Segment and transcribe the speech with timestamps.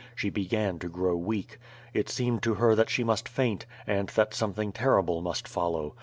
[0.15, 1.59] She began to grow weak.
[1.93, 5.93] It seemed to her that she must faint, and that something terrible must follow.